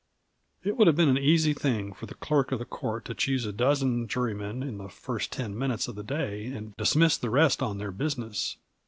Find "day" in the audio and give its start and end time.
6.01-6.47